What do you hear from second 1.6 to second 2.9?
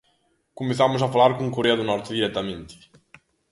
do Norte directamente.